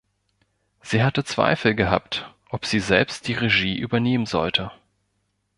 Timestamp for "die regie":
3.27-3.77